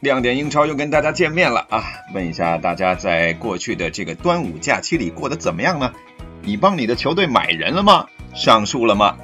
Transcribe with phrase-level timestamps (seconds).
[0.00, 1.82] 亮点英超又跟大家见面了啊！
[2.14, 5.92] 问一下大家，在过去的这个端午假期里过得怎么样呢？
[6.42, 8.06] 你帮你的球队买人了吗？
[8.32, 9.16] 上树了吗？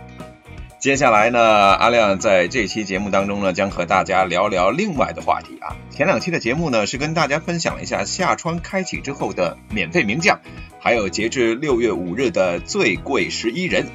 [0.81, 5.77] 接下来呢，阿亮在这期节目当中呢，将和大家聊聊另外的话题啊。
[5.91, 10.41] 前两期的节目呢，是跟大家分享了一下夏窗开启之后的免费名将，
[10.81, 13.87] 还有截至六月五日的最贵十一人。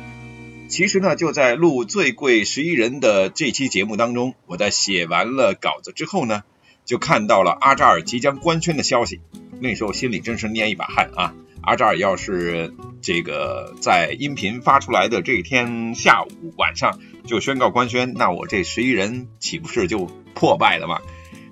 [0.70, 6.44] 其实呢，就在录最贵十一人的这期节目当中，我在写完了稿子之后呢，
[6.90, 9.22] 就看到了阿扎尔即将官宣的消息。
[9.62, 11.36] 那时候心里真是捏一把汗啊！
[11.62, 21.00] 阿扎尔要是这个在音频发出来的这天下午晚上就宣告官宣，那我这十一人岂不是就破败了吗？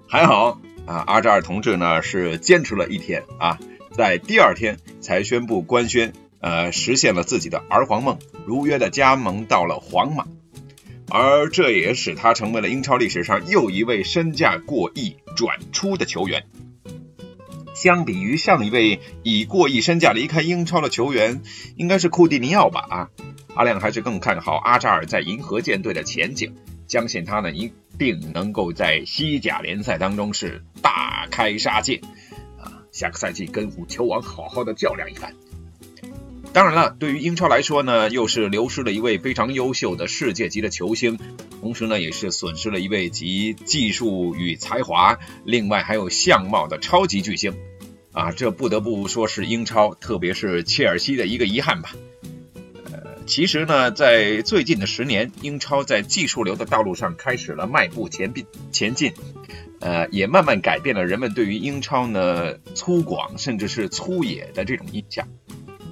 [0.07, 3.59] 还好啊，阿扎尔同志呢是坚持了一天啊，
[3.91, 6.13] 在第二天才宣布官宣。
[6.39, 10.25] 呃，实现了自己的儿皇梦，如约的加盟到了皇马，
[11.09, 16.45] 而这也使他成为了英超历史上又一位身价过亿转出的球员。
[17.73, 21.41] 相比于上一位以过亿身价离开英超的球员，
[21.75, 22.87] 应该是库蒂尼奥吧？
[22.89, 23.09] 啊，
[23.53, 26.55] 阿亮还是更看好阿扎尔在银河舰队的前景，
[26.87, 32.01] 相信他呢一定能够在西甲联赛当中是大开杀戒
[32.59, 35.31] 啊，下个赛季跟五球王好好的较量一番。
[36.53, 41.19] 当然了，对于英超来说呢，又是流失了一位非常优秀的世界级的球星，
[41.61, 47.53] 同时呢，也是损失了一位集技术与才华，另外还有相貌的超级巨星，
[48.11, 51.91] 啊，这不得不说是英超，特别是切尔西的一个遗憾吧。
[52.91, 59.13] 呃，其实呢，在最近的十年，英超在技术流的道路上开始了迈步前进，前进，
[59.79, 65.27] 呃，也慢慢改变了人们对于英超呢粗犷甚至是粗野的这种印象。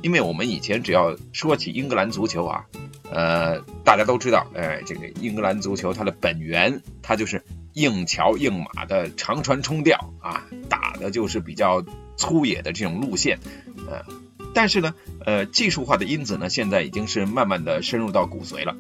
[0.06, 2.64] 因为我们以前只要说起英格兰足球啊，
[3.12, 7.44] 呃，大家都知道，哎，这个英格兰足球它的本源，它就是
[7.74, 11.84] 硬桥硬马的长传冲吊啊，打的就是比较
[12.18, 13.40] 粗野的这种路线，
[13.90, 14.06] 呃，
[14.54, 14.94] 但是呢，
[15.26, 18.78] 呃，技术化的因子呢，现在已经是慢慢的深入到骨髓了，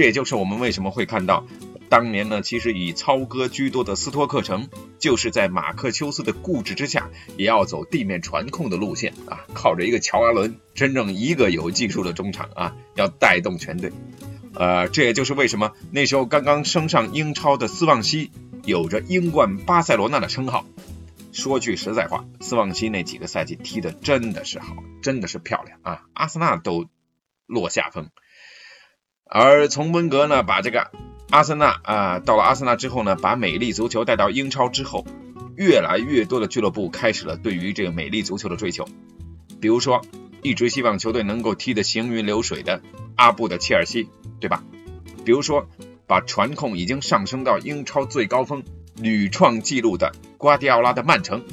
[0.00, 1.46] 这也就是我们为什么会看到。
[1.90, 13.92] 当年呢，其实以操戈居多的斯托克城，就是在马克丘斯的固执之下，也要走地面传控的路线啊，靠着一个乔阿伦，真正一个有技术的中场啊，要带动全队。
[14.54, 18.30] 呃，这也就是为什么那时候刚刚升上英超的斯旺西，
[18.64, 20.64] 有着英冠巴塞罗那的称号。
[21.30, 26.88] 说句实在话，斯旺西那几个赛季踢的真的是好，真的是漂亮啊，阿森纳都
[27.44, 28.08] 落下风。
[29.30, 30.90] 而从温格呢，把这个。
[31.30, 35.06] 阿森纳啊，到了阿森纳之后呢，把美丽足球带到英超之后，
[35.54, 38.84] 越来越多的俱乐部开始了对于这个美丽足球的追求。
[39.60, 40.04] 比如说，
[40.42, 42.82] 一直希望球队能够踢得行云流水的
[43.14, 44.08] 阿布的切尔西，
[44.40, 44.64] 对吧？
[45.24, 45.68] 比如说，
[46.08, 48.64] 把传控已经上升到英超最高峰、
[48.96, 51.44] 屡创纪录的瓜迪奥拉的曼城，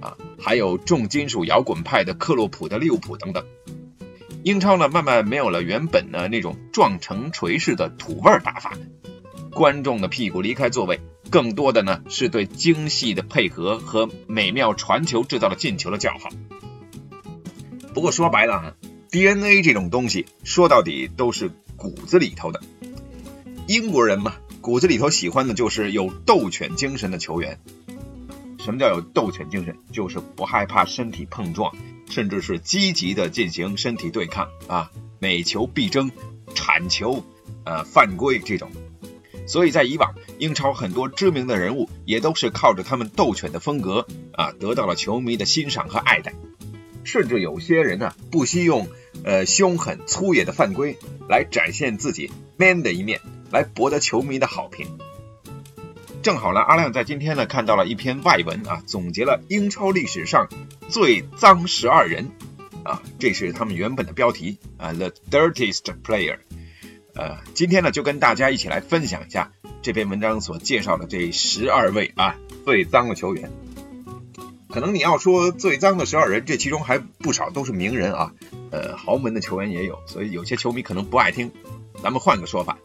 [0.00, 3.44] 啊，还有重金属摇滚派的克洛普的利物浦等等。
[4.46, 8.74] 英超呢，慢慢没有了原本的那种撞城锤式的土味打法，
[9.50, 16.28] 观众的屁股离开座位，更多的呢是对精细的配合和美妙传球制造了进球的叫好。
[17.92, 18.74] 不过说白了啊
[19.10, 22.62] ，DNA 这种东西说到底都是骨子里头的。
[23.66, 27.58] 英国人嘛，骨子里头喜欢的就是有斗犬精神的球员。
[28.60, 29.76] 什么叫有斗犬精神？
[29.90, 31.74] 就是不害怕身体碰撞。
[32.08, 36.10] 甚至是积极的进行身体对抗啊，每球必争、
[36.54, 37.24] 铲球、
[37.64, 38.70] 呃犯规这种。
[39.46, 46.34] 所以在以往英超很多知名的人物也都是靠着他们斗犬的风格啊，得到了球迷的欣赏和爱戴。
[47.04, 48.88] 甚至有些人呢，不惜用
[49.22, 50.98] 呃凶狠粗野的犯规
[51.28, 53.20] 来展现自己 man 的一面，
[53.52, 54.98] 来博得球迷的好评。
[56.26, 60.48] 正好呢，阿亮在今天呢看到了一篇外文啊，总结了英超历史上
[60.88, 62.32] 最脏十二人
[62.82, 66.38] 啊，这是他们原本的标题啊，The Dirtiest Player。
[67.14, 69.52] 呃，今天呢就跟大家一起来分享一下
[69.82, 72.34] 这篇文章所介绍的这十二位啊
[72.64, 73.48] 最脏的球员。
[74.68, 78.32] 可能你要说最脏的十二人，这其中还不少都是名人啊，
[78.72, 81.52] 呃，豪门的球员也有，所以有些球迷可能不爱听。
[82.02, 82.76] 咱们换个说法，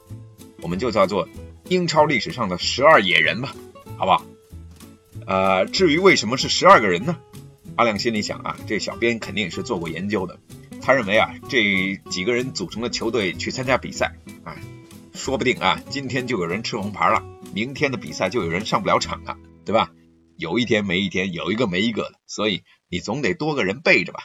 [0.62, 1.28] 我们就叫做。
[1.68, 3.56] 英超历史上的十二野人吧，
[3.98, 4.26] 好不好？
[5.26, 7.18] 呃，至于为什么是十二个人呢？
[7.78, 10.40] 阿亮心里想啊，这小编肯定是做过研究的。
[10.82, 14.58] 他认为啊，这几个人组成的球队去参加比赛啊，
[15.14, 17.24] 说不定啊，今天就有人吃红牌了，
[17.54, 19.92] 明天的比赛就有人上不了场了，对吧？
[20.38, 24.24] 有一天没一天，有一个没一个的，所以你总得多个人备着吧。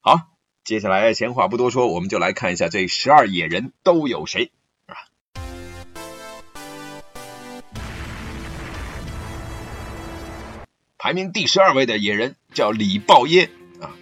[0.00, 0.20] 好，
[0.64, 4.52] 接下来闲话不多说，我们就来看一下这十二野人都有谁
[11.06, 13.48] 排名第十二位的野人叫李豹耶
[13.80, 13.94] 啊。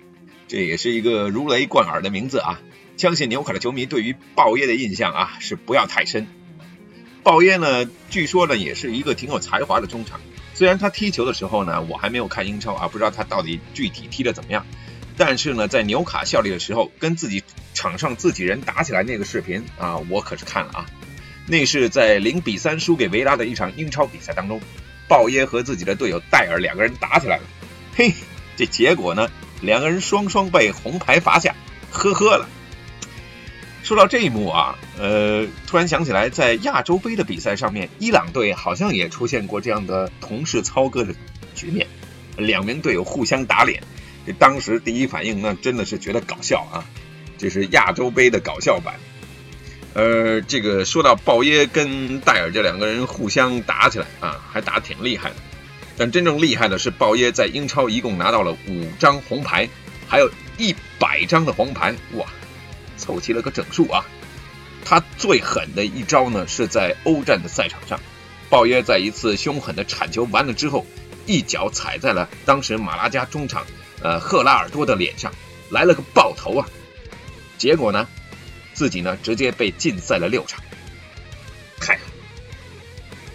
[0.48, 2.62] 这也是一个如雷贯耳的名字啊！
[2.96, 6.26] 相信纽卡的球迷对于鲍耶的印象啊是不要太深。
[7.22, 10.18] 鲍耶呢，据说呢也是一个挺有才华的中场。
[10.54, 14.64] 虽然他踢球的时候呢，我还没有看英超啊，不知道他到底具体踢的怎么样。
[15.18, 20.86] 但是呢，在纽卡效力的时候，跟自己场上自己人打起来那个视频啊，我可是看了啊。
[21.46, 24.58] 那是在零比三输给维拉的一场英超比赛当中，
[25.14, 27.44] 鲍耶和自己的队友戴尔两个人打起来了。
[27.94, 28.12] 嘿，
[28.56, 29.30] 这结果呢？
[29.60, 31.54] 两个人双双被红牌罚下，
[31.92, 32.48] 呵呵了。
[33.84, 41.14] 说到这一幕啊，呃，突然想起来，在亚洲杯的比赛上面，伊朗队好像也出现过这样的同事操戈的
[41.54, 41.86] 局面，
[42.36, 43.84] 两名队友互相打脸。
[44.26, 46.82] 这当时第一反应那真的是觉得搞笑啊，
[47.38, 48.96] 这是亚洲杯的搞笑版。
[49.94, 55.36] 呃，这个说到鲍耶跟戴尔这两个人互相打起来啊，还打挺厉害的。
[55.96, 59.68] 但真正厉害的是，鲍耶在英超一共拿到了五张红牌，
[60.08, 62.26] 还有一百张的黄牌，哇，
[62.96, 64.04] 凑齐了个整数啊！
[64.84, 68.00] 他最狠的一招呢，是在欧战的赛场上，
[68.50, 70.84] 鲍耶在一次凶狠的铲球完了之后，
[71.26, 73.64] 一脚踩在了当时马拉加中场
[74.02, 75.32] 呃赫拉尔多的脸上，
[75.70, 76.66] 来了个爆头啊！
[77.56, 78.08] 结果呢，
[78.74, 80.62] 自己呢直接被禁赛了六场。
[81.80, 81.98] 看。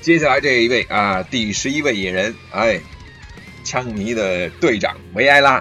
[0.02, 2.80] 接下来这一位啊，第十一位野人，哎，
[3.64, 5.56] 枪迷的队长维埃拉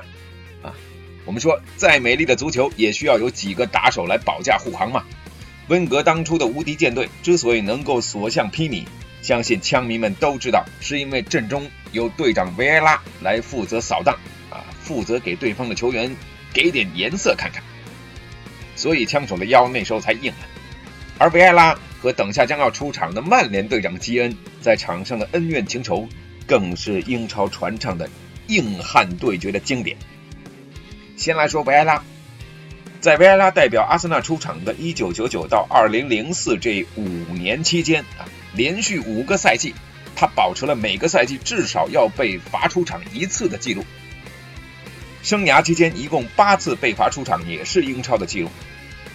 [0.63, 0.73] 啊。
[1.25, 5.05] 我们说，再美丽的足球也需要有几个打手来保驾护航嘛。
[5.67, 8.85] 温格当初的无敌舰队之所以能够所向披靡，
[9.21, 14.17] 相信枪迷们都知道，是因为阵中有队长维埃拉来负责扫荡
[14.51, 16.17] 啊，负责给对方的球员
[16.55, 17.63] 给点颜色看看，
[18.79, 20.47] 所以枪手的腰那时候才硬啊。
[21.19, 21.79] 而维埃拉。
[22.01, 26.09] 和等下将要出场的曼联队长基恩在场上的恩怨情仇，
[26.47, 28.09] 更是英超传唱的
[28.47, 29.97] 硬汉对决的经典。
[31.17, 32.05] 先来说维埃拉，
[33.01, 37.03] 在维埃拉代表阿森纳出场的1999到2004这五
[37.35, 39.75] 年期间啊，连续五个赛季，
[40.15, 43.85] 他保持了每个赛季至少要被罚出场一次的记录。
[45.23, 48.51] 生涯期间一共八次被罚出场，也是英超的记录。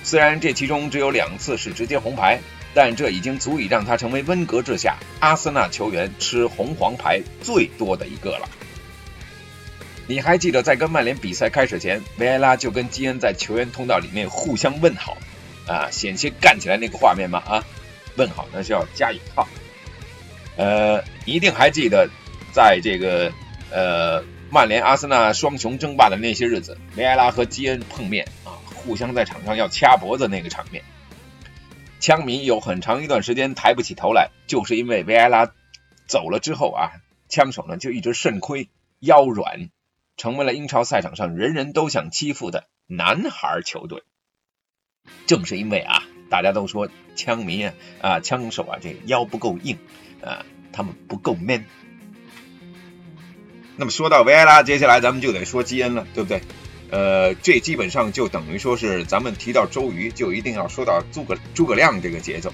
[0.03, 2.39] 虽然这其中只有两次是直接红牌。
[2.75, 8.49] 但这已经足以让他成为温格治下阿森纳球员吃红黄牌最多的一个了。
[10.07, 15.15] 你还记得在跟曼联比赛开始前，维埃拉就跟基恩在球员通道里面互相问好，
[15.67, 17.43] 啊，险些干起来那个画面吗？
[17.45, 17.63] 啊，
[18.15, 19.47] 问好那是要加引号。
[20.57, 22.09] 呃，一定还记得，
[22.51, 23.31] 在这个
[23.69, 24.23] 呃
[24.53, 30.83] 曼联阿森纳双雄争霸的那些日子，维埃拉和基恩碰面啊，互相在场上要掐脖子那个场面。
[31.99, 35.51] 枪迷有很长一段时间抬不起头来，就是因为维埃拉
[36.05, 36.91] 走了之后啊，
[37.29, 38.69] 枪手呢就一直肾亏
[38.99, 39.71] 腰软，
[40.17, 44.03] 成为了英超赛场上人人都想欺负的男孩球队。
[45.25, 49.79] 正是因为啊，大家都说枪迷啊啊枪手啊这腰不够硬
[50.23, 51.65] 啊，他们不够 man。
[53.75, 56.41] 那么说到维埃拉，接下来咱们就得说基恩了，对不对？
[56.91, 62.53] 呃，这基本上就等于说是咱们提到周瑜，就一定要说到诸葛诸葛亮这个节奏。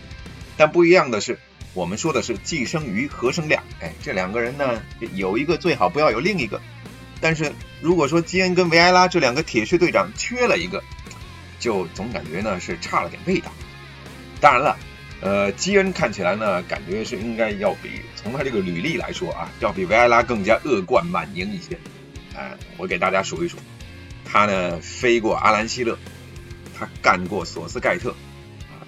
[0.55, 1.37] 但不一样的是，
[1.73, 3.61] 我们说的是既生瑜，何生亮。
[3.81, 4.81] 哎，这两个人呢，
[5.13, 6.61] 有一个最好不要有另一个。
[7.19, 10.81] 但是如果说基恩跟维埃拉这两个铁血队长缺了一个，
[11.59, 13.51] 就总感觉呢是差了点味道。
[14.39, 14.77] 当然了，
[15.21, 21.77] 呃，基恩看起来呢，感觉是应该要比从他这个履历来说啊，要比维埃拉更加恶贯满盈一些。
[22.35, 23.57] 哎，我给大家数一数。
[24.23, 25.97] 他呢飞过阿兰希勒，
[26.77, 28.11] 他干过索斯盖特，
[28.69, 28.85] 啊，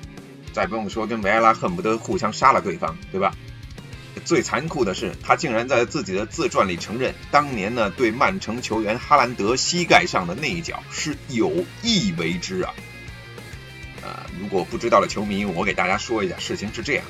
[0.53, 3.33] 再不用说跟维埃拉恨不得互相杀了对方，对吧？
[4.25, 12.73] 最残酷的是，他竟然在自己的自传里承认，当年呢对曼城球员哈兰德膝盖上的那一脚是有意为之啊！
[14.41, 17.05] 如果不知道的球迷，我给大家说一下，事情是这样：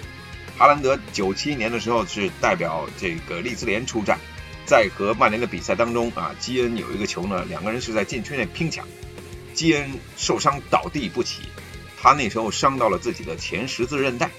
[0.57, 4.19] 哈兰德九七年的时候是代表这个利兹联出战。
[4.63, 8.85] 在和曼联的比赛当中啊，基恩有一个球呢，两个人是在禁区内拼抢，
[9.53, 11.43] 基恩受伤倒地不起，
[11.99, 14.29] 他那时候伤到了自己的前十字韧带，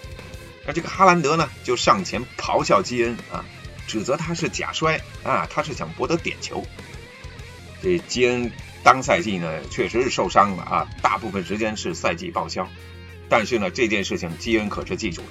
[0.66, 3.44] 那这个哈兰德呢就上前咆哮基恩啊，
[3.86, 6.64] 指责他是假摔啊，他是想博得点球。
[7.82, 8.50] 这基恩
[8.84, 12.68] 当赛季呢，确实是受伤了啊，大部分时间是赛季报销。
[13.28, 15.28] 但是呢，这件事情基恩可是记住了。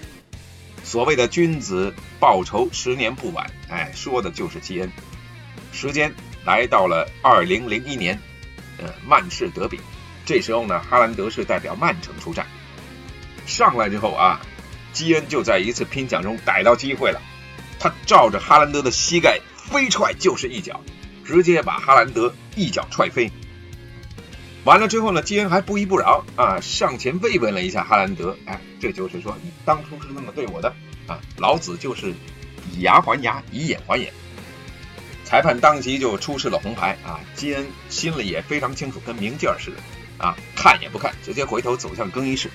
[0.83, 3.51] 所谓的君子报仇，十年不晚。
[3.69, 4.91] 哎，说的就是基恩。
[5.71, 6.13] 时间
[6.45, 8.19] 来到了二零零一年，
[8.77, 9.79] 呃，曼市德比。
[10.25, 12.47] 这时候呢，哈兰德是代表曼城出战。
[13.45, 14.41] 上来之后啊，
[14.93, 17.21] 基恩就在一次拼抢中逮到机会了，
[17.79, 20.81] 他照着哈兰德的膝盖飞踹就是一脚，
[21.25, 23.31] 直接把哈兰德一脚踹飞。
[24.63, 28.37] 完了之后呢，基恩还不依不饶啊，上前慰问了一下哈兰德。
[28.45, 30.71] 哎，这就是说你当初是那么对我的
[31.07, 32.13] 啊，老子就是
[32.71, 34.13] 以牙还牙，以眼还眼。
[35.23, 39.77] 裁判当即就出示了红牌啊，基恩心里也非常清楚，跟明镜似的
[40.23, 42.51] 啊，看也不看，直接回头走向更衣室。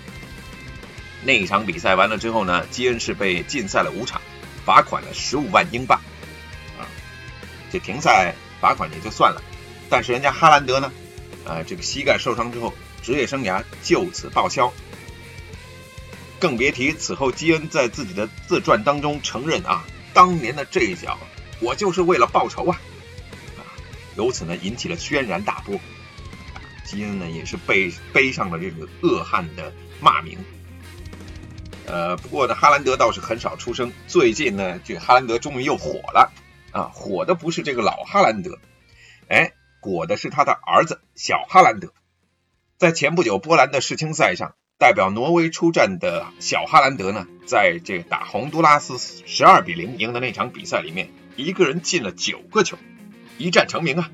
[1.25, 4.21] 那一场比赛完了之后呢，基恩是被禁赛了五场，
[4.65, 5.99] 罚款了十五万英镑
[6.79, 6.87] 啊，
[7.73, 9.43] 这停赛罚款也就算了，
[9.91, 10.93] 但是人家哈兰德呢？
[11.47, 14.73] 啊，这个膝盖受伤之后，职业生涯就此报销。
[16.39, 21.19] 更别提此后基恩在自己的自传当中承认啊，当年的这一脚，
[21.61, 22.81] 我就是为了报仇啊！
[23.57, 23.63] 啊，
[24.17, 25.81] 由此呢引起了轩然大波。
[26.85, 30.39] 基恩呢也是背背上了这个恶汉的骂名。
[31.87, 33.93] 呃，不过呢，哈兰德倒是很少出声。
[34.07, 36.33] 最近呢，这哈兰德终于又火了
[36.73, 36.91] 啊！
[36.93, 38.59] 火的不是这个老哈兰德，
[39.29, 39.53] 哎。
[39.87, 41.93] 火的是他的儿子小哈兰德，
[42.77, 52.77] 在前不久波兰的世青赛上，代表挪威出战的小哈兰德呢，在这打洪都拉斯十二比零赢的那场比赛里面，一个人进了九个球，
[53.39, 54.11] 一战成名啊！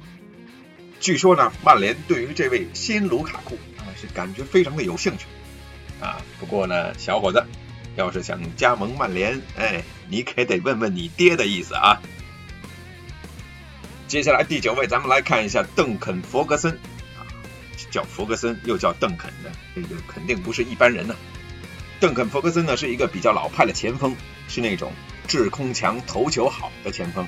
[1.00, 5.24] 据说呢，曼联对于这位新卢卡库啊是感觉非常的有兴趣
[6.02, 6.20] 啊。
[6.38, 7.46] 不过呢，小伙子
[7.96, 12.02] 要是想加盟曼联，哎，你可得问问你爹的意思啊。
[14.12, 16.70] 接下来第九位，咱们来看一下邓肯·弗格森
[17.16, 17.24] 啊，
[17.90, 21.16] 叫弗格森又叫邓肯的，这个肯定不是一般人呢。
[21.98, 24.14] 邓肯·弗格森呢是一个比较老派的前锋，
[24.48, 24.92] 是那种
[25.26, 27.26] 制空强、头球好的前锋。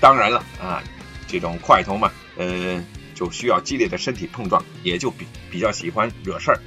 [0.00, 0.82] 当然了啊，
[1.26, 6.60] 这种快头嘛，呃，就需要激烈的身体碰撞，也就比比较喜欢惹事儿。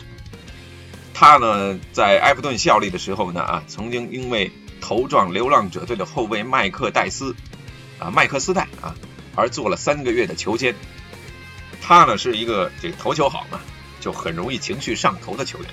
[1.14, 4.52] 他呢在埃弗顿效力的时候呢啊，曾经因为
[4.82, 7.36] 头撞流浪者队的后卫麦克戴斯
[8.00, 8.96] 啊，麦克斯戴啊。
[9.36, 10.76] 而做了三个月的球监，
[11.82, 13.60] 他呢是一个这头球好嘛，
[14.00, 15.68] 就很容易情绪上头的球员。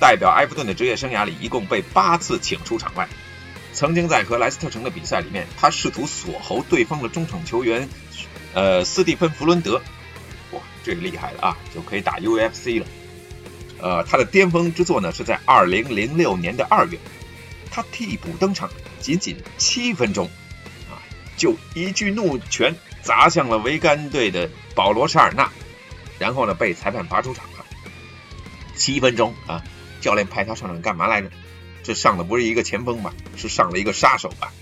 [0.00, 3.08] 代表埃弗顿的职业生涯里，一共被八次请出场外。
[3.72, 7.88] 曾经在和莱斯特城的比赛里面，他试图锁喉对方的中场球员，
[8.52, 9.80] 呃，斯蒂芬·弗伦德。
[10.52, 12.86] 哇，这个厉害了啊，就可以打 UFC 了。
[13.80, 16.98] 呃，他的巅峰之作呢是在2006年的二月，
[17.70, 20.30] 他替补登场，仅仅七分钟。
[21.36, 25.50] 就一句怒拳砸向了维甘队的保罗·沙尔纳，
[26.18, 27.64] 然后呢被裁判罚出场了。
[28.76, 29.62] 七分钟啊，
[30.00, 31.30] 教练派他上场干嘛来着？
[31.82, 33.12] 这上的不是一个前锋吧？
[33.36, 34.52] 是上了一个杀手吧？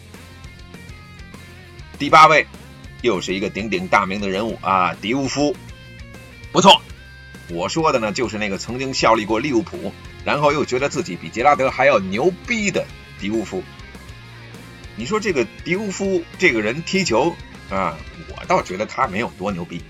[1.98, 2.46] 第八位，
[3.00, 5.54] 又是一个鼎鼎大名的人物啊，迪乌夫。
[6.50, 6.82] 不错，
[7.48, 9.92] 我说的呢就是那个曾经效力过利物浦，
[10.24, 12.84] 然后又觉得自己比杰拉德还要牛逼的
[13.20, 13.62] 迪乌夫。
[14.94, 17.34] 你说这个迪乌夫这个人踢球
[17.70, 17.96] 啊，
[18.28, 19.82] 我倒觉得他没有多牛逼，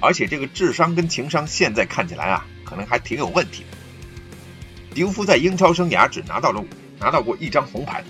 [0.00, 3.76] 而且这个智商跟情商现在看起来啊，可能还挺有问题的。
[4.92, 6.64] 迪乌夫在英超生涯只拿到了
[6.98, 8.02] 拿到过一张红牌，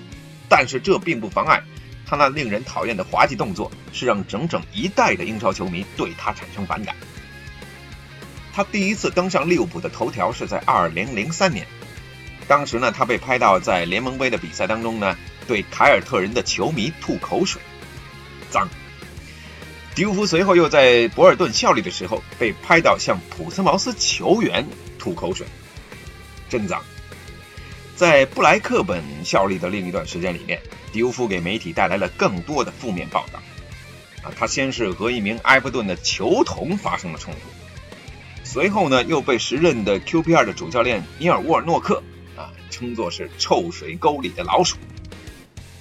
[0.49, 1.62] 但是这并不妨碍
[2.06, 6.97] 他那令人讨厌的滑稽动作，是让整整一代的英超球迷对他产生反感。
[8.52, 11.66] 他第一次登上利物浦的头条是在2003年，
[12.49, 15.14] 当时呢，他被拍到在联盟杯的比赛当中呢。
[15.50, 17.61] 对凯尔特人的球迷吐口水，
[18.50, 18.69] 脏。
[19.97, 24.64] 迪乌夫随后又在博尔顿效力的时候被拍到向普斯茅斯球员
[24.97, 25.45] 吐口水，
[26.49, 26.80] 真脏。
[27.97, 33.42] 在布莱克本效力的另一段时间里面，迪乌夫给媒体带来了更多的负面报道。
[34.23, 37.40] 啊，他先是和一名埃弗顿的球童发生了冲突，
[38.45, 42.00] 随后呢又被时任的 QPR 的主教练尼尔沃尔诺克
[42.37, 44.76] 啊称作是臭水沟里的老鼠。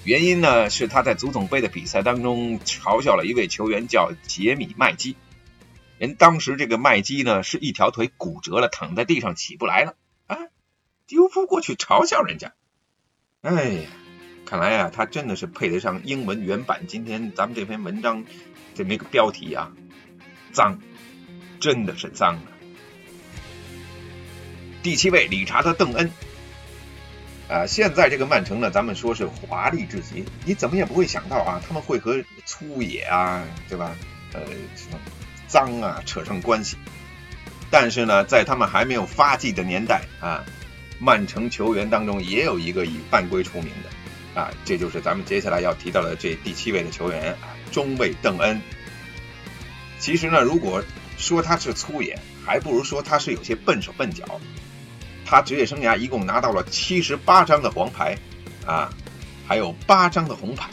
[0.10, 5.16] 原因呢是他在足总杯的比赛当中嘲笑了一位球员，叫杰米麦基。
[6.00, 9.94] 人当时这个麦基呢是一条腿骨折了，躺在地上起不来了
[10.26, 10.36] 啊。
[11.06, 12.54] 丢夫过去嘲笑人家，
[13.42, 13.90] 哎呀，
[14.48, 18.26] 看来啊他真的是配得上英文原版今天咱们这篇文章
[18.74, 19.72] 这么一个标题啊，
[20.52, 20.80] 脏，
[21.60, 22.50] 真的是脏啊。
[24.82, 26.10] 第七位，理查德·邓恩。
[27.50, 33.96] 啊，现在这个曼城呢，咱们说是华丽至极，你怎么也不会想到啊，他们会和粗野啊，对吧？
[34.34, 34.42] 呃，
[35.48, 36.78] 脏啊扯上关系。
[37.72, 40.46] 但是呢，在他们还没有发迹的年代啊，
[41.00, 48.62] 曼城球员当中也有一个以犯规出名的啊，这就是咱们接下来要提到的这第七位的球员啊，中卫邓恩。
[49.98, 50.84] 其实呢，如果
[51.18, 54.40] 说他是粗野，还不如说他是有些笨手笨脚。
[55.30, 58.18] 他职业生涯一共拿到了七十八张的黄牌，
[58.66, 58.90] 啊，
[59.48, 60.72] 还有八张的红牌。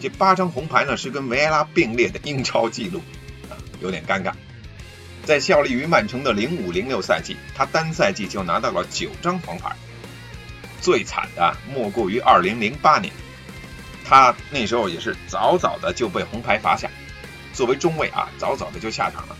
[0.00, 3.02] 这八张红牌呢是跟维埃拉并列的英超纪录，
[3.50, 4.32] 啊，有点尴尬。
[5.24, 9.74] 在效力于曼城的零五零六赛季，他单赛季就拿到了九张黄牌。
[10.80, 13.12] 最惨的莫过于二零零八年，
[14.04, 16.88] 他那时候也是早早的就被红牌罚下，
[17.52, 19.36] 作为中卫啊，早早的就下场了。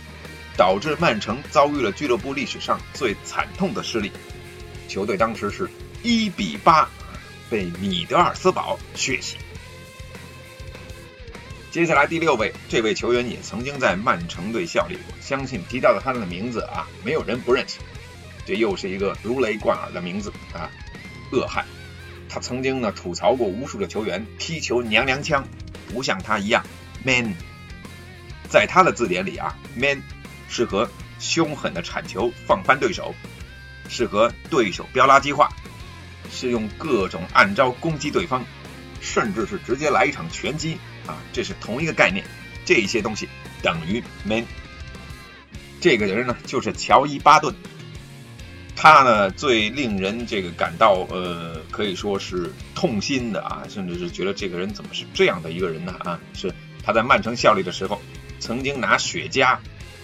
[0.57, 4.11] 导致曼城遭遇了俱乐部历史上最惨痛的失利，
[4.87, 5.69] 球队当时是
[6.01, 6.89] 一比八
[7.47, 9.37] 被米德尔斯堡血洗。
[11.69, 17.77] 接下来第六位，这位球员也曾经在曼城队效力过，相信提到了他的名字啊，没有人不认识。
[18.43, 20.71] 这又是一个如雷贯耳的名字啊，
[21.31, 21.63] 恶汉。
[22.27, 25.47] 他曾经呢吐槽过无数的球员踢球娘娘腔，
[25.93, 26.65] 不像他一样
[27.03, 27.35] man。
[28.49, 30.01] 在他的字典里啊，man。
[30.47, 30.89] 适合
[31.19, 33.13] 凶狠的铲球放翻对手，
[33.89, 35.49] 适合对手飙垃圾话，
[36.31, 38.43] 是用各种暗招攻击对方，
[39.01, 41.17] 甚至是直接来一场拳击啊！
[41.33, 42.25] 这是同一个概念，
[42.65, 43.27] 这些东西
[43.61, 44.45] 等于 man。
[45.79, 47.53] 这个人呢，就是乔伊巴顿，
[48.75, 56.19] 他呢最令人这个感到呃可以说是痛心的啊，甚至是觉得这个人怎么是这样的一个人呢啊？
[56.33, 58.01] 是他在曼城效力的时候，
[58.39, 59.57] 曾经拿雪茄。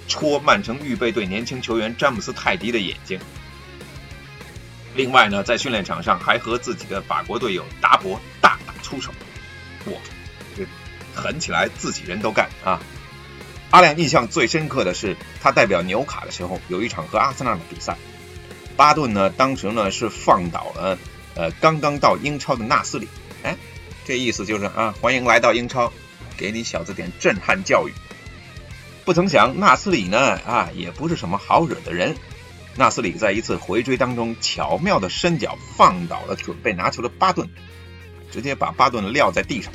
[0.07, 3.19] 戳曼城预备队年轻球员詹姆斯泰迪的眼睛。
[4.95, 9.11] 另外呢，在训练场上还和自己的法国队友达博大打出手。
[9.85, 9.93] 哇，
[10.55, 10.63] 这
[11.19, 12.79] 狠起来自己人都干啊！
[13.71, 17.97] 阿亮印象最深刻的是他代表纽卡的时候，有一场和阿森纳的比赛。
[18.75, 20.97] 巴顿呢，当时呢是放倒了
[21.35, 23.07] 呃刚刚到英超的纳斯里。
[23.41, 23.57] 哎，
[24.05, 25.91] 这意思就是啊，欢迎来到英超，
[26.37, 27.93] 给你小子点震撼教育。
[29.05, 32.15] 不曾想，纳斯里呢啊，也不是什么好惹的人。
[32.77, 37.49] 纳斯里在一次回追当中，巧妙的伸脚放倒了准备拿球的巴顿，
[38.31, 39.73] 直接把巴顿撂在地上。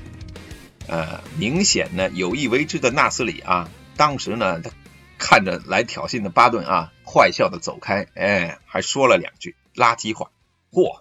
[0.86, 4.70] 呃，明显呢有意为之的纳斯里啊，当时呢他
[5.18, 10.30] 看着来挑衅的巴顿啊，坏笑的走开，哎，还说了两句垃圾话。
[10.72, 11.00] 嚯，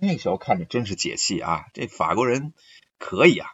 [0.00, 1.66] 那时候看着真是解气啊！
[1.72, 2.52] 这法国人
[2.98, 3.50] 可以啊，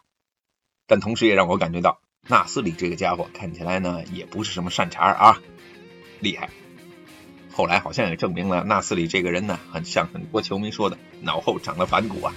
[0.87, 2.01] 但同时也让我感觉到。
[2.33, 5.39] 纳斯里这个家伙看起来呢，也不是什么善茬啊，
[6.19, 6.49] 厉害。
[7.53, 12.33] 后来好像也证明了纳斯里这个人呢，很像很多球迷说的，脑后长了反骨啊。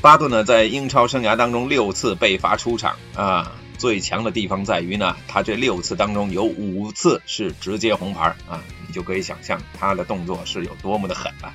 [0.00, 11.52] 巴顿呢，在英超生涯当中六次被罚出场啊，最强的地方在于呢，他这六次当中有五次是直接红牌啊，你就可以想象他的动作是有多么的狠了。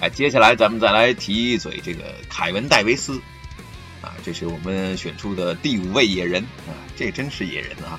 [0.00, 3.20] 哎，接下来咱们再来提一嘴这个凯文戴维斯。
[4.02, 7.98] 啊，这是我们选出的第五位野人啊，这真是野人啊！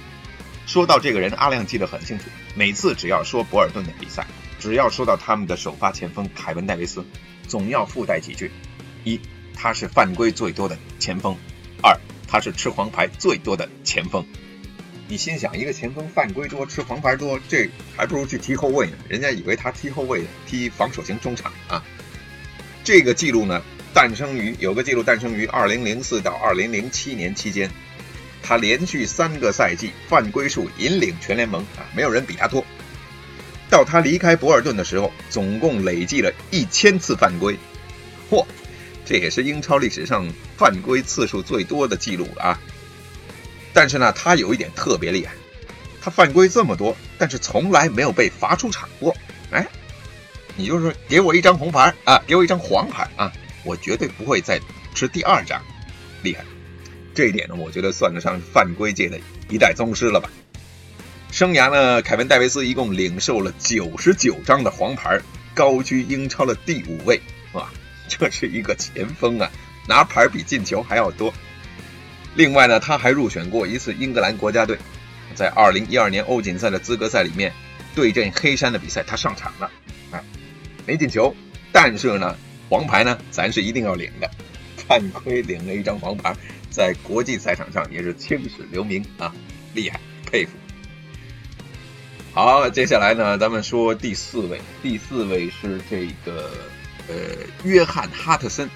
[0.67, 4.27] 说到这个人，阿亮记得很清楚，每次只要说博尔顿的比赛，
[4.59, 7.05] 只要说到他们的首发前锋凯文戴维斯，
[7.47, 8.51] 总要附带几句：
[9.03, 9.19] 一，
[9.55, 11.35] 他是犯规最多的前锋；
[11.81, 14.25] 二，他是吃黄牌最多的前锋。
[15.07, 18.93] 你心想，一个前锋犯规多，吃黄牌多，这还不如去踢后卫呢。
[19.09, 21.83] 人家以为他踢后卫，踢防守型中场啊。
[22.85, 23.61] 这个记录呢？
[23.93, 27.69] 诞生于有个记录，诞生于二零零四到二零零七年期间，
[28.41, 32.65] 他连续三个赛季犯规数引领全联盟啊，没有人比他多。
[33.69, 37.55] 到他离开博尔顿的时候，总共累计了一千次犯规，
[38.31, 38.43] 嚯，
[39.05, 40.27] 这也是英超历史上
[40.57, 42.59] 犯规次数最多的记录啊。
[43.73, 45.33] 但是呢，他有一点特别厉害，
[46.01, 49.15] 他犯规这么多，但是从来没有被罚出场过。
[49.51, 49.67] 哎，
[50.55, 53.31] 你就是给我一张红牌啊，给我一张黄牌啊。
[53.63, 54.59] 我绝对不会再
[54.93, 55.61] 吃第二张，
[56.21, 56.43] 厉害！
[57.15, 60.29] 这一点呢，我觉得算得上犯规界的一代宗师了吧。
[61.31, 65.19] 生涯呢，凯文戴维斯一共领受了九十九张的黄牌，
[65.53, 67.21] 高居英超的第五位。
[67.53, 67.69] 哇，
[68.07, 69.49] 这是一个前锋啊，
[69.87, 71.33] 拿牌比进球还要多。
[72.35, 74.77] 另外呢，他还入选过一次英格兰国家队，
[75.35, 77.53] 在二零一二年欧锦赛的资格赛里面
[77.95, 79.71] 对阵黑山的比赛，他上场了，
[80.11, 80.23] 啊，
[80.85, 81.35] 没进球，
[81.71, 82.35] 但是呢。
[82.73, 84.27] 黄牌呢，咱是一定要领的。
[84.87, 86.35] 犯规领了一张黄牌，
[86.71, 89.31] 在国际赛场上也是青史留名啊，
[89.75, 90.53] 厉害，佩服。
[92.33, 96.49] 好，接下来呢，咱们说第四位，第四位是这个
[97.07, 97.13] 呃
[97.63, 98.67] 约翰哈特森。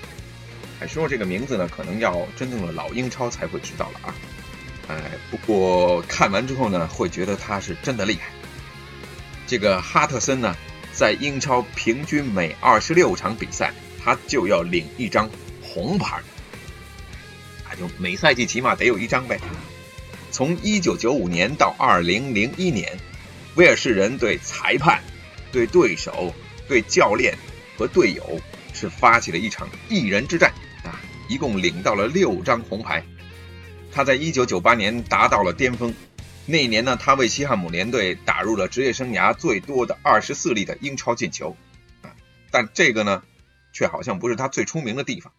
[0.80, 4.16] 哎，说这个名字呢，可能要真正的老英超才会知道了啊。
[4.90, 8.30] 哎，不过看完之后呢，会觉得他是真的厉害。
[9.48, 10.56] 这个哈特森呢，
[10.94, 13.74] 在英超平均每二十六场比赛，
[14.08, 15.30] 他就要领一张
[15.62, 16.22] 红牌，
[17.66, 19.38] 啊，就每赛季起码得有一张呗。
[20.32, 22.98] 从一九九五年到二零零一年。
[23.56, 25.02] 威尔士人对裁判、
[25.52, 26.32] 对对手、
[26.68, 27.36] 对教练
[27.76, 28.40] 和队友
[28.72, 31.02] 是发起了一场一人之战啊！
[31.28, 33.04] 一共领到了六张红牌。
[33.92, 35.92] 他在1998年达到了巅峰，
[36.46, 41.58] 那一年呢，他为西汉姆联队打入了职业生涯最多的24粒的英超进球
[42.04, 42.14] 啊！
[42.52, 43.24] 但这个呢，
[43.78, 45.34] 却好像不是他最出名的地方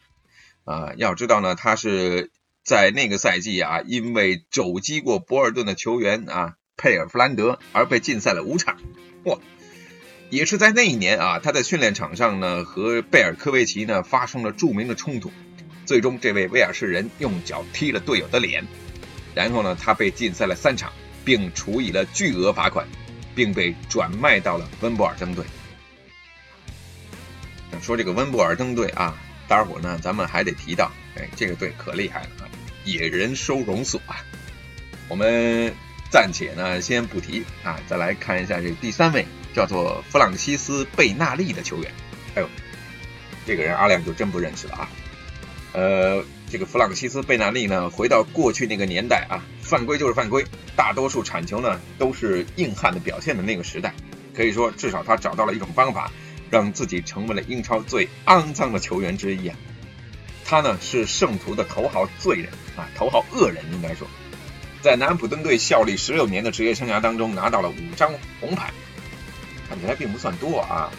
[0.65, 0.93] 啊！
[0.97, 2.31] 要知道呢，他是
[2.63, 6.55] 在那个赛季啊，因为肘击过博尔顿的球员啊。
[6.81, 8.77] 佩尔弗兰德而被禁赛了五场，
[9.25, 9.37] 哇！
[10.31, 15.33] 也是在那一年啊，他在训练场上呢和贝尔科维奇呢发生了著名的冲突，
[15.87, 18.65] 最终这位威尔士人用脚踢了队友的脸，
[19.35, 20.93] 然后呢他被禁赛了三场，
[21.25, 22.87] 并处以了巨额罚款，
[23.35, 25.45] 并被转卖到了温布尔登队。
[27.81, 32.49] 说这个温布尔登队啊，待会儿呢咱们还得提到，哎，这个队可厉害了啊，
[32.85, 34.17] 野人收容所啊，
[35.09, 35.73] 我们。
[36.11, 41.93] 暂且呢，先不提啊，再来看一下这第三位，叫做弗朗西斯·贝纳利的球员。
[42.35, 42.49] 哎呦，
[43.47, 44.89] 这个人阿亮就真不认识了啊。
[45.75, 50.43] 呃，这个弗朗西斯·贝纳利呢，回到过去那个年代啊，犯规就是犯规，
[50.75, 53.93] 大多数铲球呢都是硬汉的表现的那个时代，
[54.35, 56.11] 可以说至少他找到了一种方法，
[56.51, 59.57] 让自己成为了英超最肮脏的球员之一啊。
[60.45, 64.09] 他呢是圣徒的头号罪人啊，头号恶人应该说。
[64.81, 68.73] 在南安普顿队效力十六年的职业生涯当中，拿到了五张红牌，
[69.69, 70.91] 看起来并不算多啊。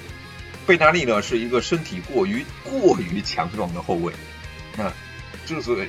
[0.67, 4.13] 贝纳利呢是一个身体过于过于强壮的后卫，
[4.77, 4.91] 那
[5.47, 5.87] 之所以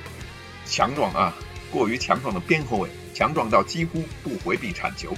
[0.65, 1.35] 强壮啊，
[1.69, 5.15] 过于强壮的边后卫，强壮到几乎不回避铲球。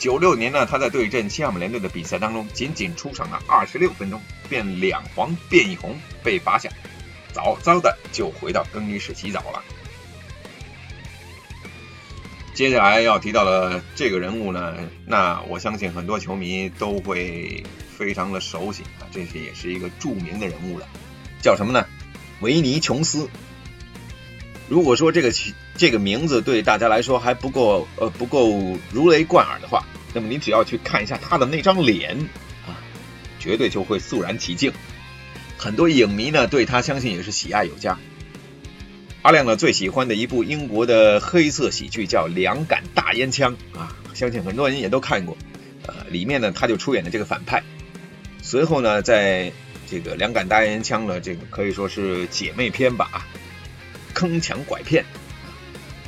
[0.00, 6.70] 九六年呢，他在对阵西汉姆联队的比赛当中，仅仅出场了二十六分钟，便两黄变一红被罚下，
[7.34, 9.62] 早早的就回到更衣室洗澡了。
[12.54, 17.62] 接下来要提到的这个人物呢，那我相信很多球迷都会
[17.94, 20.88] 非常的熟悉啊，这是也是一个著名的人物了，
[21.42, 21.86] 叫什么呢？
[22.40, 23.28] 维尼琼斯。
[24.70, 25.32] 如果说这个
[25.76, 32.16] 这个名字对大家来说还不够呃不够如雷贯耳的话，那么你只要去看一下他的那张脸
[32.64, 32.78] 啊，
[33.40, 34.72] 绝对就会肃然起敬。
[35.58, 37.98] 很多影迷呢对他相信也是喜爱有加。
[39.22, 45.36] 阿亮呢最喜欢的一部英国的黑色喜剧叫《两杆大烟枪》啊，相信很多人也都看过。
[45.84, 47.60] 呃，里面呢他就出演的这个反派。
[48.40, 49.52] 随后呢，在
[49.90, 53.26] 这个《两杆大烟枪》呢这个可以说是姐妹篇吧啊，
[54.14, 55.04] 坑抢拐骗，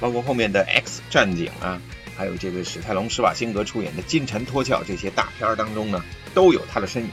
[0.01, 1.81] 包括后面的《X 战警》啊，
[2.17, 7.11] 还有这个史泰龙、施瓦辛格出演的《金蝉脱壳》这些大片当中呢，都有他的身影。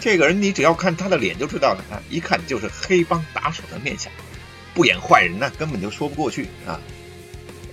[0.00, 4.12] 这个人你只要看他的脸就知道了啊，一看就是黑帮打手的面相。
[4.74, 6.80] 不演坏人呢，根本就说不过去啊。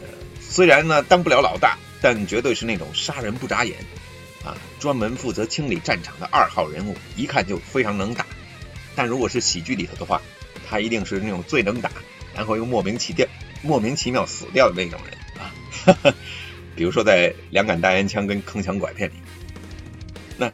[0.01, 0.07] 呃，
[0.39, 3.75] 虽然呢当不了老大，但绝对是那种杀人不眨眼
[4.45, 8.25] 啊，专门负责清理战场的二号人物，一看就非常能打。
[8.95, 10.21] 但如果是喜剧里头的话，
[10.69, 11.91] 他一定是那种最能打，
[12.35, 13.27] 然后又莫名其妙、
[13.61, 15.53] 莫名其妙死掉的那种人啊。
[15.85, 16.15] 哈 哈
[16.75, 19.19] 比如说在《两杆大烟枪》跟《铿锵拐骗》里，
[20.37, 20.51] 那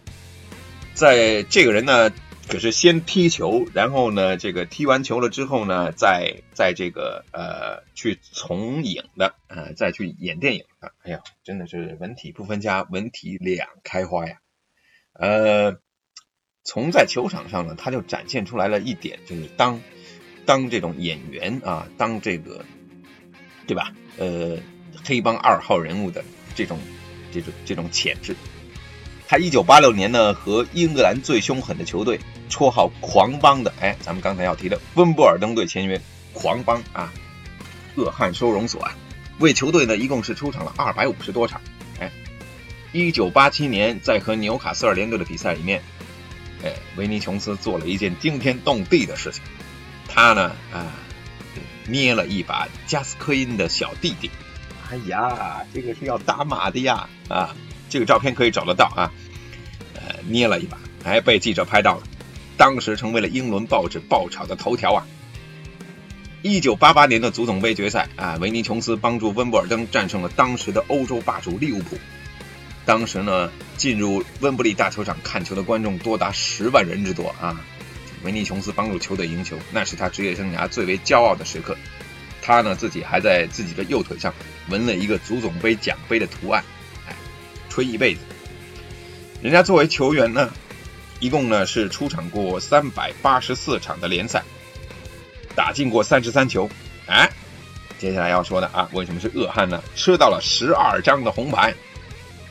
[0.93, 2.11] 在这个人呢？
[2.49, 10.93] 可是先踢球，然后呢，这个踢完球了之后呢，再在这个呃去从影的，呃再去演电影的。
[11.03, 14.37] 哎呀，真的是文体不分家，文体两开花呀。
[15.11, 15.77] 呃，
[16.63, 19.81] 从在球场上呢，他就展现出来了一点，就是当
[20.47, 22.63] 当这种演员啊，当这个
[23.67, 23.91] 对吧？
[24.17, 24.57] 呃，
[25.03, 26.23] 黑帮二号人物的
[26.55, 26.79] 这种
[27.33, 28.33] 这种这种潜质。
[29.27, 32.17] 他一九八六年呢，和英格兰最凶狠的球队，
[32.49, 36.01] 绰号“狂帮”的，哎，咱们刚才要提的温布尔登队签约
[36.33, 37.11] “狂帮”啊，
[37.97, 38.95] 恶汉收容所啊，
[39.39, 41.59] 为球队呢一共是出场了二百五十多场。
[41.99, 42.09] 哎，
[42.93, 45.83] 一九八七年在和纽卡斯尔联队的比赛里面，
[46.63, 49.43] 哎，维尼琼斯做了一件惊天动地的事情，
[50.07, 50.91] 他呢啊
[51.85, 54.29] 捏了一把加斯科因的小弟弟，
[54.89, 57.55] 哎呀，这个是要打码的呀啊！
[57.89, 59.11] 这个照片可以找得到啊，
[59.93, 62.03] 呃，捏了一把，还被记者拍到了，
[62.57, 65.07] 当时成为了英伦报纸爆炒的头条啊。
[66.41, 71.97] 一九八八年的足总杯决赛啊，维尼琼斯帮助温布尔登战胜了当时的欧洲霸主利物浦，
[72.85, 77.63] 当时呢，进入温布利大球场看球的观众多达十万人之多啊！
[78.23, 81.77] 维尼琼斯帮助球队赢球，那是他职业生涯最为骄傲的时刻。
[82.41, 84.33] 他呢，自己还在自己的右腿上
[84.69, 86.63] 纹了一个足总杯奖杯的图案，
[87.07, 87.13] 哎，
[87.69, 88.21] 吹一辈子。
[89.41, 90.51] 人家作为球员呢，
[91.19, 94.43] 一共呢是出场过三百八十四场的联赛，
[95.55, 96.69] 打进过三十三球。
[97.05, 97.29] 哎，
[97.99, 99.83] 接下来要说的啊，为什么是恶汉呢？
[99.95, 101.73] 吃到了十二张的红牌。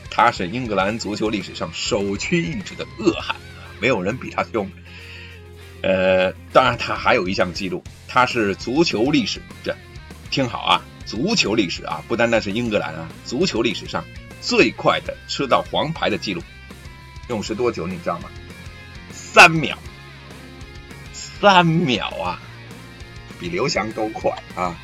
[0.09, 3.35] 他是英格兰足球历史上首屈一指的恶汉，
[3.79, 4.69] 没有人比他凶。
[5.87, 9.73] 呃，当然他还有一项记录，他是足球历史这，
[10.29, 14.03] 听好啊，足球历史啊，不单单是英格兰啊，足球历史上
[14.41, 16.43] 最快的吃到黄牌的记录，
[17.29, 18.27] 用时多久你知道吗？
[19.13, 19.77] 三秒，
[21.13, 22.41] 三秒啊，
[23.39, 24.75] 比刘翔都快啊！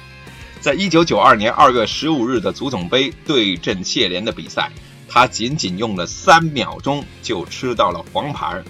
[0.61, 4.71] 在一九九二年二月十五日的足总杯对阵谢联的比赛。
[5.09, 8.63] 他仅仅用了三秒钟就吃到了黄牌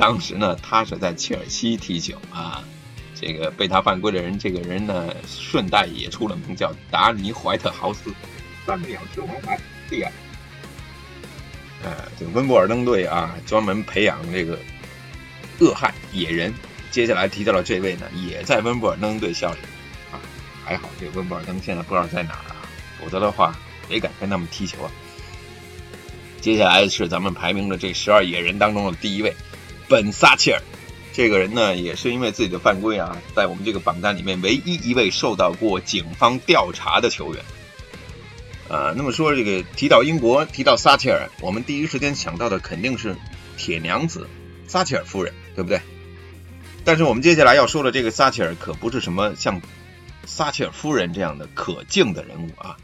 [0.00, 2.64] 当时呢，他是在切尔西踢球啊。
[3.14, 8.10] 这个被他犯规的人，这个人呢，顺带也出了名，叫达尼·怀特豪斯。
[8.64, 9.60] 三秒吃黄牌，
[9.90, 10.10] 厉害！
[11.82, 14.58] 呃，这个温布尔登队啊，专门培养这个
[15.58, 16.54] 恶汉野人。
[16.90, 19.58] 接下来提到了这位呢，也在温布尔登队效力
[20.10, 20.16] 啊。
[20.64, 22.56] 还好这温布尔登现在不知道在哪儿啊，
[22.98, 23.54] 否则的话，
[23.86, 24.90] 谁敢跟他们踢球啊？
[26.40, 29.36] 接下来是咱们排名的这十二野人当中的第一位，
[29.90, 30.62] 本撒切尔。
[31.12, 37.44] 这个人呢，也是因为自己的犯规啊，在我们这个榜单里面唯一一位受到过警方调查的球员。
[38.68, 43.16] 啊，那么说这个提到英国，提到撒切尔，我们第一时间想到的肯定是
[43.56, 44.28] 铁娘子
[44.68, 45.80] 撒切尔夫人，对不对？
[46.84, 49.60] 但是我们接下来要说的这个撒切尔可不是什么像
[50.24, 52.76] 撒切尔夫人这样的可敬的人物啊，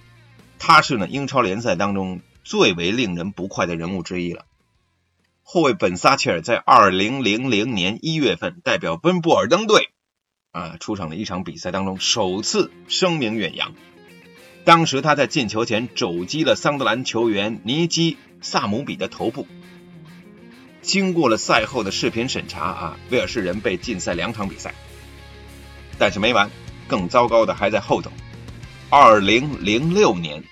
[0.59, 2.21] 他是呢英超联赛当中。
[2.49, 4.45] 最为令人不快的人物之一了。
[5.49, 9.91] 后卫本萨切尔在二零零零年一月份代表温布尔登队
[10.51, 13.73] 啊出场的一场比赛当中，首次声名远扬。
[14.65, 19.47] 当时他在进球前肘击了桑德兰球员尼基萨姆比的头部。
[20.83, 24.75] 经过了赛后的视频审查啊，威尔士人被禁赛两场比赛。
[25.97, 26.51] 但是没完，
[26.89, 28.11] 更糟糕的还在后头。
[28.91, 30.43] 二零零六年。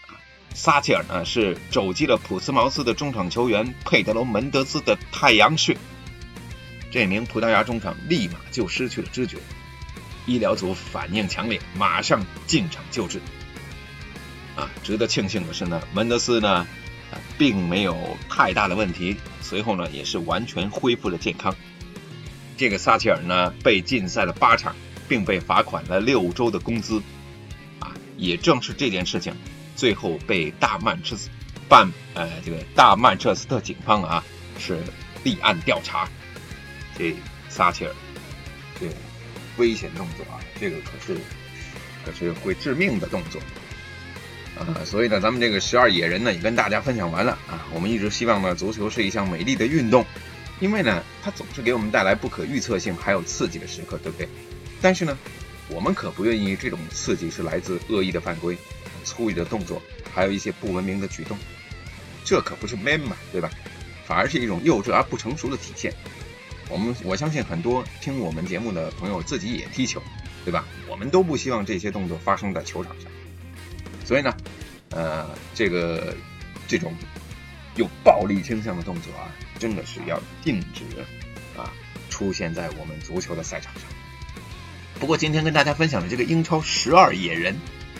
[0.54, 5.76] 撒切尔呢是肘击了普斯茅斯的中场球员佩德罗门德斯的太阳穴，
[6.90, 9.38] 这名葡萄牙中场立马就失去了知觉，
[10.26, 13.20] 医疗组反应强烈，马上进场救治。
[14.54, 16.64] 啊，值得庆幸的是呢，门德斯呢
[17.36, 21.52] 并没有太大的问题，随后呢也是完全恢复了健康。
[22.56, 24.76] 这个撒切尔呢被禁赛了八场，
[25.08, 27.02] 并被罚款了六周的工资。
[27.80, 29.34] 啊，也正是这件事情。
[29.76, 31.28] 最后被大曼彻斯
[31.68, 34.24] 办呃这个大曼彻斯特警方啊
[34.58, 34.78] 是
[35.22, 36.08] 立案调查，
[36.96, 37.14] 这
[37.48, 37.94] 撒切尔
[38.80, 38.86] 这
[39.56, 41.18] 危险动作啊，这个可是
[42.04, 43.40] 可是会致命的动作
[44.56, 47.66] 啊，所以呢，咱们这个十二野人呢也跟大家分享完了啊。
[47.72, 50.04] 我们一直希望呢，足球是一项美丽的运动，
[50.60, 54.28] 因为呢，它总是给我们带来不可预测性还有刺激的时刻，对不对？
[54.80, 55.16] 但是呢，
[55.68, 58.56] 我们可不愿意这种刺激是来自恶意的犯规。
[59.04, 59.80] 粗野的动作，
[60.12, 61.38] 还有一些不文明的举动，
[62.24, 63.50] 这可不是 man 嘛，对吧？
[64.06, 65.94] 反而是一种幼稚而不成熟的体现。
[66.68, 70.02] 我们我相信很多听我们节目的朋友自己也踢球，
[70.44, 70.64] 对吧？
[70.88, 73.10] 我们都不希望这些动作发生在球场上。
[74.04, 74.36] 所以呢，
[74.90, 76.14] 呃，这个
[76.66, 76.94] 这种
[77.76, 80.82] 有暴力倾向的动作啊，真的是要禁止
[81.56, 81.72] 啊
[82.10, 83.82] 出现在我们足球的赛场上。
[85.00, 87.56] 不过今天跟大家分享的这个英超十二野人。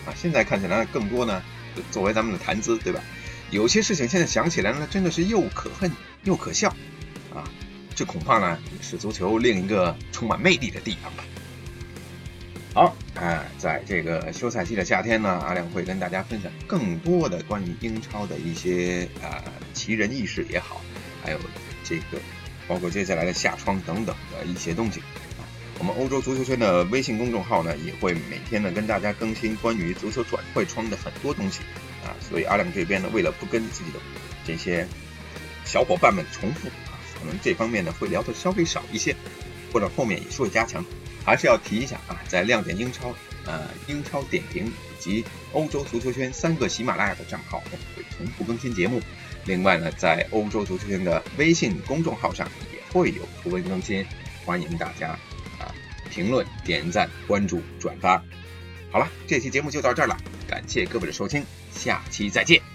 [0.07, 1.43] 啊，现在看起来更多呢，
[1.91, 3.01] 作为咱们的谈资，对吧？
[3.51, 5.91] 有些事情现在想起来呢，真的是又可恨
[6.25, 6.69] 又可笑，
[7.33, 7.45] 啊，
[7.95, 11.25] 这恐怕呢是足球另一个充满魅力的地方吧。
[12.75, 20.81] 好，哎，在这个休赛期的夏天呢，阿亮会跟大家分享更多的关于英超的一些啊奇人异事也好，
[21.23, 21.39] 还有
[21.85, 22.19] 这个
[22.67, 25.01] 包括接下来的夏窗等等的一些东西。
[25.79, 31.61] 我们欧洲足球圈的微信公众号呢，也会每天呢跟大家更新关于足球转会窗的很多东西
[32.05, 33.99] 啊，所以阿亮这边呢，为了不跟自己的
[34.47, 34.87] 这些
[35.65, 39.15] 小伙伴们重复啊，可能这方面呢会聊的稍微少一些，
[39.73, 40.85] 或者后面也是会加强，
[41.25, 49.03] 还是要提一下啊，在亮点英超、呃英超点评以及欧洲足球圈三个喜马拉雅的账号我们会同步更新节目，
[49.45, 54.07] 另外呢，在欧洲足球圈的微信公众号上也会有图文更新，
[54.47, 55.19] 欢迎大家。
[56.15, 58.23] 评论、点赞、关注、转发，
[58.93, 62.74] 好了，这期节目就到这儿了，感谢各位的收听，下期再见。